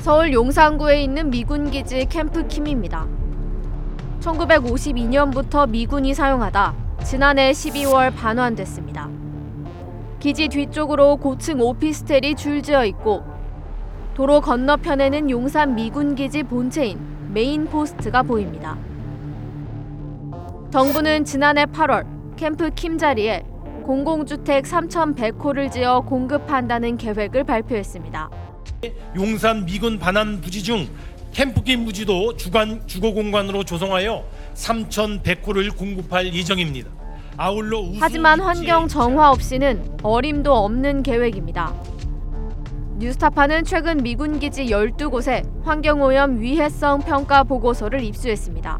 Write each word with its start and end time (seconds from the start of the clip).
서울 0.00 0.32
용산구에 0.32 1.02
있는 1.02 1.28
미군 1.28 1.70
기지 1.70 2.06
캠프 2.06 2.46
킴입니다. 2.46 3.06
1952년부터 4.20 5.68
미군이 5.68 6.14
사용하다 6.14 6.74
지난해 7.04 7.50
12월 7.50 8.14
반환됐습니다. 8.16 9.10
기지 10.18 10.48
뒤쪽으로 10.48 11.16
고층 11.16 11.60
오피스텔이 11.60 12.34
줄지어 12.34 12.86
있고 12.86 13.24
도로 14.14 14.40
건너편에는 14.40 15.28
용산 15.28 15.74
미군 15.74 16.14
기지 16.14 16.44
본체인 16.44 16.98
메인 17.34 17.66
포스트가 17.66 18.22
보입니다. 18.22 18.78
정부는 20.70 21.26
지난해 21.26 21.66
8월 21.66 22.06
캠프 22.36 22.70
킴 22.70 22.96
자리에 22.96 23.44
공공주택 23.84 24.64
3,100호를 24.64 25.70
지어 25.70 26.00
공급한다는 26.00 26.96
계획을 26.96 27.44
발표했습니다. 27.44 28.30
용산 29.14 29.66
미군 29.66 29.98
반환 29.98 30.40
부지 30.40 30.62
중 30.62 30.88
캠프킴 31.32 31.84
부지도 31.84 32.36
주간 32.36 32.86
주거 32.86 33.12
공간으로 33.12 33.64
조성하여 33.64 34.24
3,100호를 34.54 35.76
공급할 35.76 36.32
예정입니다. 36.34 36.90
아울러 37.36 37.82
하지만 37.98 38.40
환경 38.40 38.88
정화 38.88 39.30
없이는 39.30 39.98
어림도 40.02 40.52
없는 40.52 41.02
계획입니다. 41.02 41.72
뉴스타파는 42.98 43.64
최근 43.64 43.98
미군 43.98 44.38
기지 44.38 44.66
12곳에 44.66 45.48
환경오염 45.64 46.40
위해성 46.40 47.00
평가 47.00 47.44
보고서를 47.44 48.02
입수했습니다. 48.04 48.78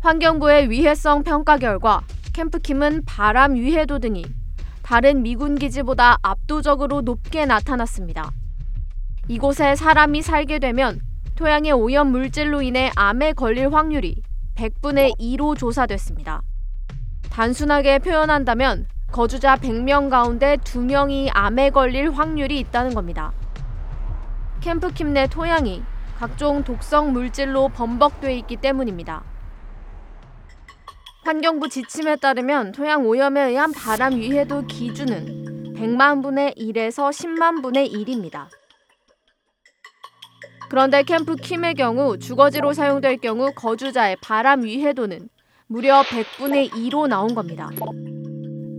환경부의 0.00 0.70
위해성 0.70 1.22
평가 1.22 1.58
결과 1.58 2.00
캠프킴은 2.32 3.04
바람 3.04 3.54
위해도 3.54 3.98
등이 3.98 4.24
다른 4.88 5.22
미군 5.22 5.56
기지보다 5.56 6.16
압도적으로 6.22 7.02
높게 7.02 7.44
나타났습니다. 7.44 8.30
이곳에 9.28 9.76
사람이 9.76 10.22
살게 10.22 10.58
되면 10.60 11.02
토양의 11.34 11.72
오염 11.72 12.10
물질로 12.10 12.62
인해 12.62 12.90
암에 12.96 13.34
걸릴 13.34 13.70
확률이 13.74 14.22
100분의 14.54 15.18
2로 15.20 15.58
조사됐습니다. 15.58 16.40
단순하게 17.28 17.98
표현한다면 17.98 18.86
거주자 19.12 19.56
100명 19.56 20.08
가운데 20.08 20.56
2명이 20.56 21.32
암에 21.34 21.68
걸릴 21.68 22.10
확률이 22.10 22.58
있다는 22.58 22.94
겁니다. 22.94 23.32
캠프킴 24.62 25.12
내 25.12 25.26
토양이 25.26 25.82
각종 26.18 26.64
독성 26.64 27.12
물질로 27.12 27.68
범벅돼 27.68 28.38
있기 28.38 28.56
때문입니다. 28.56 29.22
환경부 31.28 31.68
지침에 31.68 32.16
따르면 32.16 32.72
토양 32.72 33.06
오염에 33.06 33.48
의한 33.48 33.70
바람 33.70 34.16
위해도 34.16 34.62
기준은 34.62 35.74
100만 35.76 36.22
분의 36.22 36.54
1에서 36.56 37.10
10만 37.10 37.60
분의 37.60 37.92
1입니다. 37.92 38.46
그런데 40.70 41.02
캠프 41.02 41.36
킴의 41.36 41.74
경우 41.74 42.18
주거지로 42.18 42.72
사용될 42.72 43.18
경우 43.18 43.52
거주자의 43.54 44.16
바람 44.22 44.62
위해도는 44.62 45.28
무려 45.66 46.00
100분의 46.00 46.70
2로 46.70 47.06
나온 47.06 47.34
겁니다. 47.34 47.68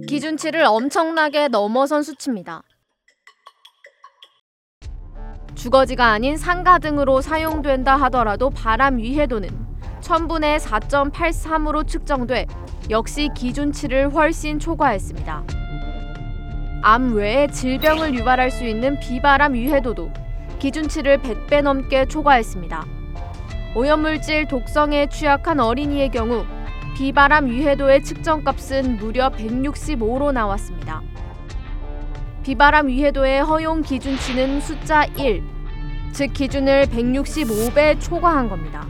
기준치를 0.07 0.63
엄청나게 0.63 1.49
넘어선 1.49 2.01
수치입니다. 2.01 2.63
주거지가 5.53 6.07
아닌 6.07 6.35
상가 6.35 6.79
등으로 6.79 7.21
사용된다 7.21 7.95
하더라도 7.95 8.49
바람 8.49 8.97
위해도는 8.97 9.68
1000분의 10.01 10.59
4.83으로 10.59 11.87
측정돼 11.87 12.47
역시 12.89 13.29
기준치를 13.35 14.13
훨씬 14.13 14.59
초과했습니다. 14.59 15.43
암 16.81 17.13
외에 17.13 17.47
질병을 17.47 18.13
유발할 18.13 18.51
수 18.51 18.65
있는 18.65 18.99
비바람 18.99 19.53
위해도도 19.53 20.11
기준치를 20.59 21.19
100배 21.19 21.61
넘게 21.61 22.05
초과했습니다. 22.05 22.85
오염물질 23.75 24.47
독성에 24.47 25.07
취약한 25.09 25.59
어린이의 25.59 26.09
경우 26.09 26.45
비바람 26.97 27.47
위해도의 27.47 28.03
측정값은 28.03 28.97
무려 28.97 29.29
165로 29.29 30.31
나왔습니다. 30.31 31.01
비바람 32.43 32.87
위해도의 32.87 33.43
허용 33.43 33.81
기준치는 33.81 34.61
숫자 34.61 35.03
1, 35.05 35.43
즉 36.13 36.33
기준을 36.33 36.87
165배 36.87 37.99
초과한 38.01 38.49
겁니다. 38.49 38.87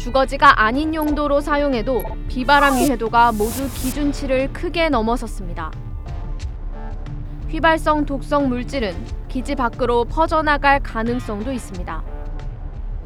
주거지가 0.00 0.62
아닌 0.62 0.94
용도로 0.94 1.42
사용해도 1.42 2.02
비바람 2.28 2.76
위해도가 2.76 3.32
모두 3.32 3.68
기준치를 3.74 4.50
크게 4.52 4.88
넘어섰습니다. 4.88 5.70
휘발성 7.48 8.06
독성 8.06 8.48
물질은 8.48 8.94
기지 9.28 9.54
밖으로 9.54 10.06
퍼져나갈 10.06 10.80
가능성도 10.80 11.52
있습니다. 11.52 12.02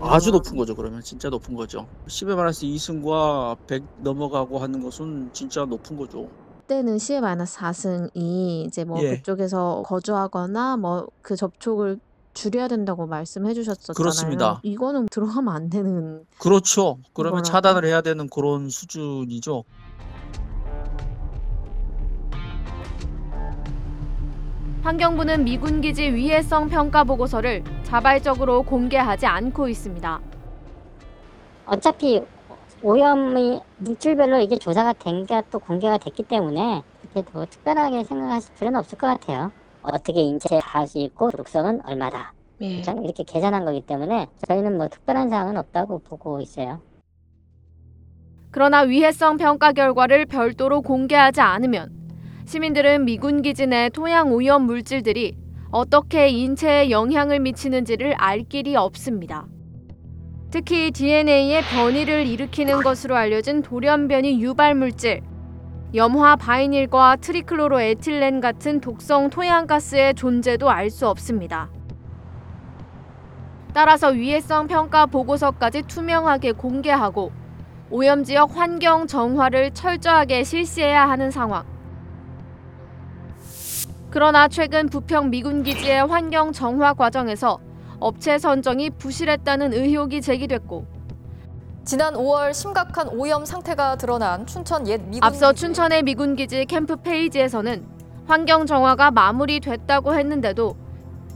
아주 0.01 0.31
높은 0.31 0.57
거죠. 0.57 0.77
그러면 0.77 1.01
진짜 1.01 1.29
높은 1.31 1.55
거죠. 1.57 1.89
10에 2.07 2.37
마이너스 2.37 2.65
2승과 2.65 3.57
100 3.67 3.83
넘어가고 3.99 4.59
하는 4.59 4.81
것은 4.83 5.31
진짜 5.33 5.65
높은 5.65 5.97
거죠. 5.97 6.29
때는 6.69 6.97
10의 6.99 7.21
마이너스 7.21 7.59
4승이 7.59 8.67
이제 8.67 8.85
뭐 8.85 9.03
예. 9.03 9.17
그쪽에서 9.17 9.83
거주하거나 9.85 10.77
뭐 10.77 11.09
그 11.23 11.35
접촉을 11.37 11.99
줄여야 12.35 12.69
된다고 12.69 13.07
말씀해 13.07 13.55
주셨었잖아요. 13.55 13.95
그렇습니다. 13.97 14.61
이거는 14.63 15.07
들어가면 15.11 15.55
안 15.55 15.71
되는 15.71 16.25
그렇죠. 16.39 16.99
그러면 17.15 17.39
뭐라고? 17.39 17.43
차단을 17.43 17.85
해야 17.87 18.01
되는 18.03 18.29
그런 18.29 18.69
수준이죠. 18.69 19.65
환경부는 24.83 25.45
미군 25.45 25.81
기지 25.81 26.13
위해성 26.13 26.69
평가 26.69 27.05
보고서를 27.05 27.65
자발적으로 27.85 28.63
공개하지 28.63 29.25
않고 29.27 29.69
있습니다. 29.69 30.21
어차피 31.67 32.23
오염이 32.83 33.61
물질별로 33.79 34.41
이게 34.41 34.59
조사가 34.59 34.93
된 34.95 35.25
게 35.25 35.43
또 35.51 35.59
공개가 35.59 35.97
됐기 35.97 36.25
때문에 36.25 36.83
그렇게 37.01 37.31
더 37.33 37.47
특별하게 37.47 38.05
생각하실 38.05 38.55
필요는 38.57 38.79
없을 38.79 38.99
것 38.99 39.07
같아요. 39.07 39.51
어떻게 39.93 40.21
인체에 40.21 40.61
닿을 40.61 40.87
수 40.87 40.99
있고 40.99 41.31
독성은 41.31 41.83
얼마다. 41.87 42.33
예. 42.61 42.83
전 42.83 43.05
이렇게 43.05 43.25
계산한 43.25 43.65
거기 43.65 43.81
때문에 43.81 44.29
저희는 44.49 44.77
뭐 44.77 44.89
특별한 44.89 45.29
사항은 45.29 45.57
없다고 45.57 46.01
보고 46.01 46.41
있어요. 46.41 46.81
그러나 48.51 48.81
위해성 48.81 49.37
평가 49.37 49.73
결과를 49.73 50.27
별도로 50.27 50.81
공개하지 50.81 51.41
않으면 51.41 51.91
시민들은 52.47 53.05
미군 53.05 53.43
기지 53.43 53.67
내 53.67 53.89
토양 53.89 54.33
오염 54.33 54.63
물질들이 54.63 55.37
어떻게 55.71 56.29
인체에 56.29 56.91
영향을 56.91 57.41
미치는지를 57.41 58.15
알 58.15 58.45
길이 58.45 58.77
없습니다. 58.77 59.47
특히 60.51 60.93
DNA의 60.93 61.63
변이를 61.63 62.29
일으키는 62.29 62.85
것으로 62.85 63.17
알려진 63.17 63.61
돌연변이 63.61 64.41
유발 64.41 64.77
물질, 64.77 65.21
염화 65.95 66.35
바이닐과 66.35 67.17
트리클로로에틸렌 67.17 68.41
같은 68.41 68.81
독성 68.81 69.31
토양가스의 69.31 70.15
존재도 70.15 70.69
알 70.69 70.91
수 70.91 71.07
없습니다. 71.09 71.71
따라서 73.73 74.09
위해성 74.09 74.67
평가 74.67 75.07
보고서까지 75.07 75.83
투명하게 75.83 76.53
공개하고 76.53 77.31
오염 77.91 78.25
지역 78.25 78.57
환경 78.57 79.07
정화를 79.07 79.71
철저하게 79.71 80.43
실시해야 80.43 81.09
하는 81.09 81.31
상황. 81.31 81.65
그러나 84.11 84.49
최근 84.49 84.89
부평 84.89 85.31
미군 85.31 85.63
기지의 85.63 86.07
환경 86.07 86.51
정화 86.51 86.95
과정에서 86.95 87.61
업체 88.01 88.39
선정이 88.39 88.91
부실했다는 88.91 89.73
의혹이 89.73 90.23
제기됐고 90.23 90.94
지난 91.85 92.15
5월 92.15 92.55
심각한 92.55 93.09
오염 93.09 93.45
상태가 93.45 93.97
드러난 93.97 94.47
춘천 94.47 94.89
옛 94.89 95.03
미군 95.03 95.23
앞서. 95.23 95.53
춘천의 95.53 96.03
미군 96.03 96.35
기지 96.35 96.65
캠프 96.65 96.97
페이지에서는 96.97 97.87
환경 98.27 98.65
정화가 98.65 99.11
마무리됐다고 99.11 100.15
했는데도 100.15 100.77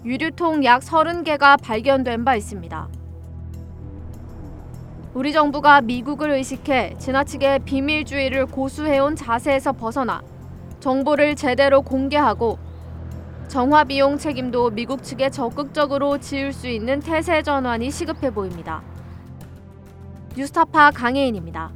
유류통 0.06 0.64
약 0.64 0.80
30개가 0.80 1.62
발견된 1.62 2.24
바 2.24 2.34
있습니다. 2.34 2.88
우리 5.12 5.34
정부가 5.34 5.82
미국을 5.82 6.30
의식해 6.30 6.96
지나치게 6.98 7.60
비밀주의를 7.66 8.46
고수해온 8.46 9.16
자세에서 9.16 9.72
벗어나 9.72 10.22
정보를 10.80 11.36
제대로 11.36 11.82
공개하고 11.82 12.58
정화 13.48 13.84
비용 13.84 14.16
책임도 14.16 14.70
미국 14.70 15.02
측에 15.02 15.28
적극적으로 15.28 16.16
지을 16.16 16.54
수 16.54 16.68
있는 16.68 17.00
태세 17.00 17.42
전환이 17.42 17.90
시급해 17.90 18.30
보입니다. 18.30 18.82
뉴스타파 20.36 20.90
강혜인입니다. 20.92 21.72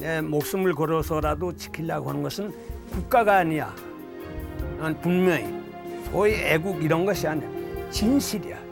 내 0.00 0.22
목숨을 0.22 0.74
걸어서라도 0.74 1.54
지키려고 1.54 2.08
하는 2.08 2.22
것은 2.22 2.54
국가가 2.90 3.36
아니야. 3.36 3.74
난 4.78 4.98
분명히 4.98 5.44
소위 6.10 6.34
애국 6.34 6.82
이런 6.82 7.04
것이 7.04 7.28
아니야. 7.28 7.48
진실이야. 7.90 8.69